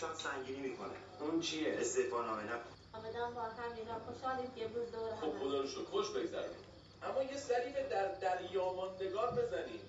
دوشم 0.00 0.14
سنگینی 0.14 0.68
می‌کنه. 0.68 0.92
اون 1.20 1.40
چیه؟ 1.40 1.76
استعفا 1.78 2.22
نامه 2.22 2.42
نکن 2.42 2.70
آمدان 2.92 3.34
با 3.34 3.42
همینا 3.42 3.98
خوشحالیم 3.98 4.50
که 4.56 4.64
امروز 4.64 4.92
دور 4.92 5.16
خب 5.16 5.24
هم 5.24 5.38
خدا 5.38 5.60
رو 5.60 5.66
شکر. 5.66 5.84
خوش 5.84 6.10
بگذرونیم. 6.10 6.56
اما 7.02 7.22
یه 7.22 7.36
سری 7.36 7.72
به 7.72 7.88
در 7.90 8.14
دریا 8.14 8.72
ماندگار 8.72 9.30
بزنیم 9.30 9.80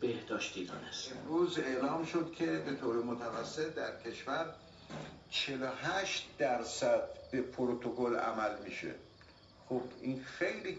بهداشتی 0.00 0.64
دانست 0.64 1.12
امروز 1.12 1.58
اعلام 1.58 2.04
شد 2.04 2.32
که 2.32 2.46
به 2.46 2.74
طور 2.74 2.96
متوسط 2.96 3.74
در 3.74 4.00
کشور 4.00 4.54
48 5.30 6.28
درصد 6.38 7.08
به 7.32 7.42
پروتکل 7.42 8.16
عمل 8.16 8.62
میشه. 8.64 8.94
خب 9.68 9.82
این 10.00 10.24
خیلی 10.24 10.78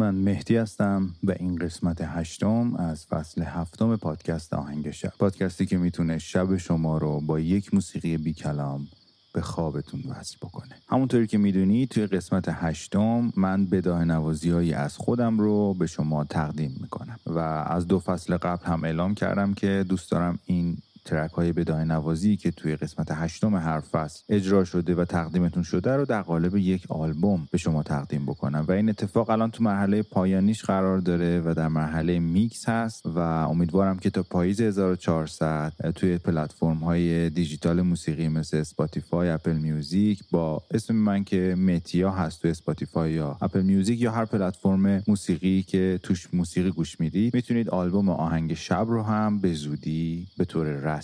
من 0.00 0.14
مهدی 0.14 0.56
هستم 0.56 1.14
و 1.24 1.32
این 1.38 1.56
قسمت 1.56 2.00
هشتم 2.00 2.76
از 2.76 3.06
فصل 3.06 3.42
هفتم 3.42 3.96
پادکست 3.96 4.54
آهنگ 4.54 4.90
شب. 4.90 5.12
پادکستی 5.18 5.66
که 5.66 5.78
می‌تونه 5.78 6.18
شب 6.18 6.56
شما 6.56 6.98
رو 6.98 7.20
با 7.20 7.40
یک 7.40 7.74
موسیقی 7.74 8.16
بی 8.16 8.32
کلام 8.32 8.86
به 9.32 9.40
خوابتون 9.40 10.00
وصل 10.08 10.36
بکنه. 10.42 10.74
همونطوری 10.88 11.26
که 11.26 11.38
می‌دونید 11.38 11.88
توی 11.88 12.06
قسمت 12.06 12.44
هشتم 12.48 13.32
من 13.36 13.66
بداهه 13.66 14.04
نوازی 14.04 14.50
هایی 14.50 14.72
از 14.72 14.96
خودم 14.96 15.38
رو 15.38 15.74
به 15.74 15.86
شما 15.86 16.24
تقدیم 16.24 16.78
می‌کنم 16.80 17.18
و 17.26 17.38
از 17.38 17.86
دو 17.86 17.98
فصل 17.98 18.36
قبل 18.36 18.66
هم 18.66 18.84
اعلام 18.84 19.14
کردم 19.14 19.54
که 19.54 19.84
دوست 19.88 20.10
دارم 20.10 20.38
این 20.46 20.76
ترک 21.10 21.30
های 21.30 21.52
بداهه 21.52 21.84
نوازی 21.84 22.36
که 22.36 22.50
توی 22.50 22.76
قسمت 22.76 23.08
هشتم 23.10 23.56
هر 23.56 23.80
فصل 23.80 24.22
اجرا 24.28 24.64
شده 24.64 24.94
و 24.94 25.04
تقدیمتون 25.04 25.62
شده 25.62 25.96
رو 25.96 26.04
در 26.04 26.22
قالب 26.22 26.56
یک 26.56 26.86
آلبوم 26.88 27.48
به 27.50 27.58
شما 27.58 27.82
تقدیم 27.82 28.26
بکنم. 28.26 28.64
و 28.68 28.72
این 28.72 28.88
اتفاق 28.88 29.30
الان 29.30 29.50
تو 29.50 29.64
مرحله 29.64 30.02
پایانیش 30.02 30.64
قرار 30.64 30.98
داره 30.98 31.40
و 31.40 31.54
در 31.54 31.68
مرحله 31.68 32.18
میکس 32.18 32.68
هست 32.68 33.06
و 33.06 33.18
امیدوارم 33.18 33.98
که 33.98 34.10
تا 34.10 34.22
پاییز 34.22 34.60
1400 34.60 35.72
توی 35.94 36.18
پلتفرم 36.18 36.76
های 36.76 37.30
دیجیتال 37.30 37.82
موسیقی 37.82 38.28
مثل 38.28 38.56
Spotify 38.56 39.30
Apple 39.30 39.52
Music 39.52 40.22
با 40.30 40.62
اسم 40.70 40.94
من 40.94 41.24
که 41.24 41.54
متیا 41.58 42.10
هست 42.10 42.42
تو 42.42 42.48
Spotify 42.48 43.12
یا 43.12 43.36
Apple 43.40 43.62
Music 43.62 44.00
یا 44.00 44.12
هر 44.12 44.24
پلتفرم 44.24 45.02
موسیقی 45.08 45.62
که 45.62 46.00
توش 46.02 46.34
موسیقی 46.34 46.70
گوش 46.70 47.00
می‌دید 47.00 47.34
می‌تونید 47.34 47.68
آلبوم 47.68 48.08
آهنگ 48.08 48.54
شب 48.54 48.86
رو 48.88 49.02
هم 49.02 49.40
به 49.40 49.52
زودی 49.52 50.26
به 50.38 50.44
طور 50.44 50.66
رسمی 50.66 50.99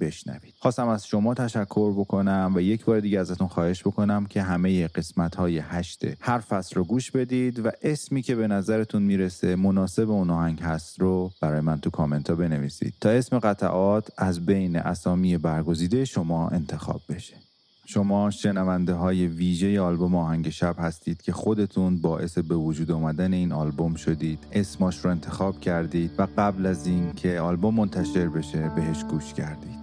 بشنوید. 0.00 0.54
خواستم 0.58 0.88
از 0.88 1.06
شما 1.06 1.34
تشکر 1.34 1.92
بکنم 1.92 2.52
و 2.54 2.60
یک 2.60 2.84
بار 2.84 3.00
دیگه 3.00 3.20
ازتون 3.20 3.48
خواهش 3.48 3.82
بکنم 3.82 4.26
که 4.26 4.42
همه 4.42 4.88
قسمت 4.88 5.34
های 5.34 5.58
هشت 5.58 6.04
هر 6.20 6.38
فصل 6.38 6.76
رو 6.76 6.84
گوش 6.84 7.10
بدید 7.10 7.66
و 7.66 7.70
اسمی 7.82 8.22
که 8.22 8.34
به 8.34 8.46
نظرتون 8.46 9.02
می‌رسه 9.02 9.56
مناسب 9.56 10.10
اون 10.10 10.30
آهنگ 10.30 10.60
هست 10.60 11.00
رو 11.00 11.30
برای 11.40 11.60
من 11.60 11.80
تو 11.80 11.90
کامنت 11.90 12.30
ها 12.30 12.36
بنویسید 12.36 12.94
تا 13.00 13.10
اسم 13.10 13.38
قطعات 13.38 14.10
از 14.18 14.46
بین 14.46 14.76
اسامی 14.76 15.38
برگزیده 15.38 16.04
شما 16.04 16.48
انتخاب 16.48 17.00
بشه. 17.08 17.51
شما 17.86 18.30
شنونده 18.30 18.94
های 18.94 19.26
ویژه 19.26 19.80
آلبوم 19.80 20.14
آهنگ 20.14 20.48
شب 20.48 20.76
هستید 20.78 21.22
که 21.22 21.32
خودتون 21.32 22.00
باعث 22.00 22.38
به 22.38 22.54
وجود 22.54 22.90
آمدن 22.90 23.32
این 23.32 23.52
آلبوم 23.52 23.94
شدید. 23.94 24.38
اسماش 24.52 25.04
رو 25.04 25.10
انتخاب 25.10 25.60
کردید 25.60 26.10
و 26.18 26.26
قبل 26.38 26.66
از 26.66 26.86
این 26.86 27.12
که 27.12 27.40
آلبوم 27.40 27.74
منتشر 27.74 28.28
بشه 28.28 28.68
بهش 28.76 29.04
گوش 29.04 29.34
کردید. 29.34 29.82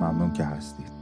ممنون 0.00 0.32
که 0.32 0.44
هستید. 0.44 0.95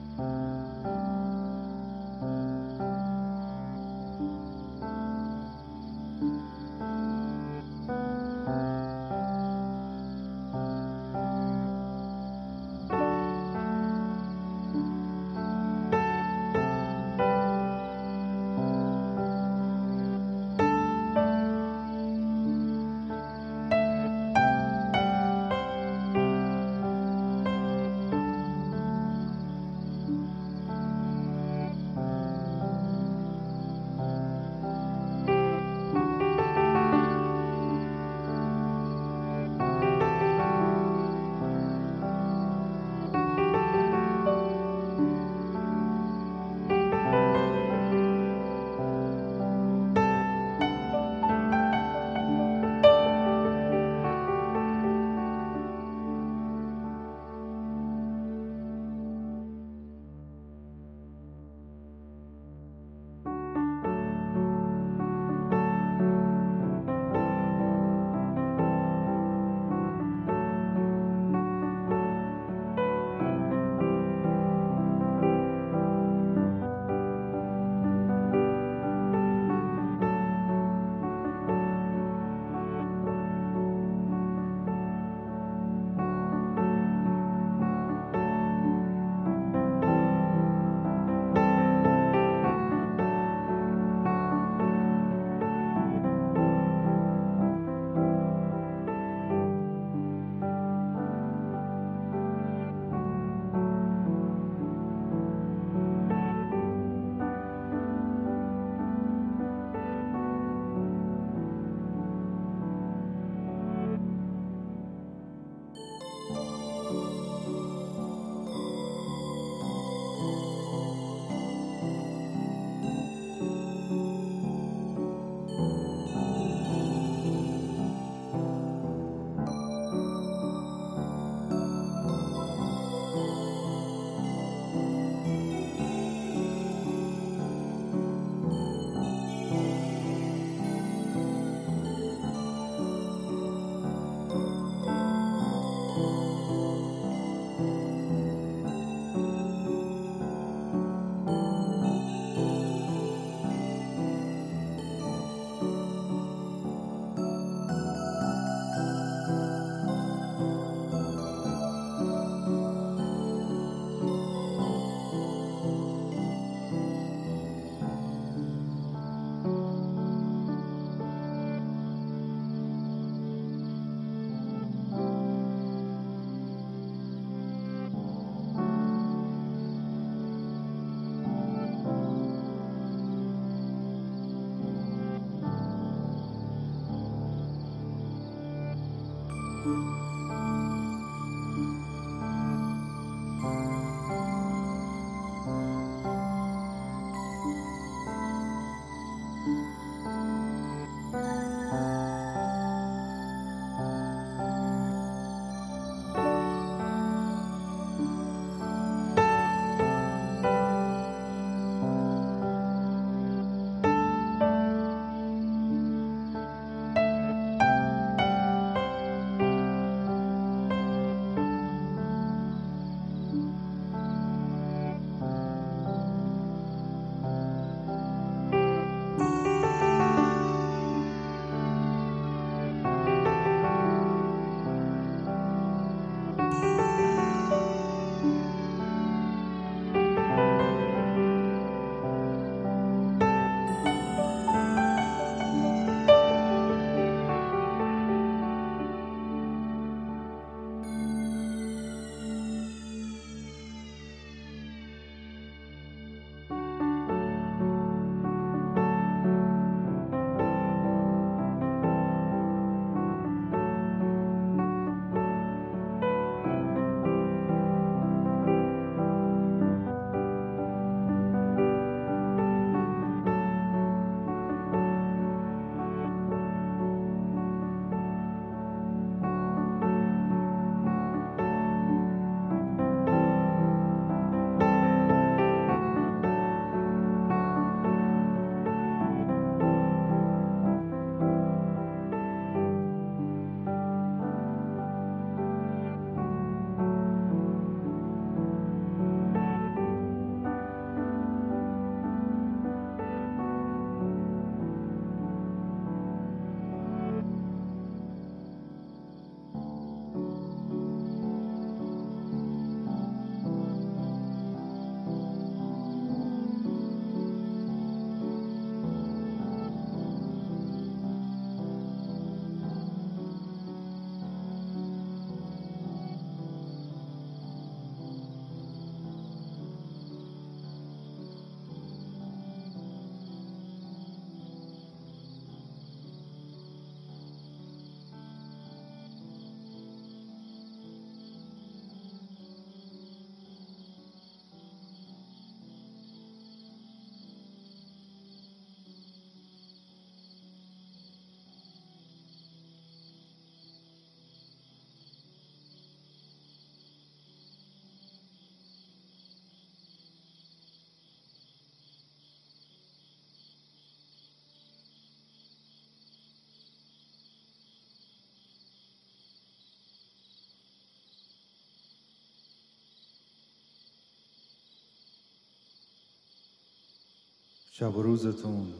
شب 377.76 377.96
و 377.96 378.02
روزتون 378.02 378.72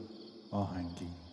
آهنگین 0.51 1.24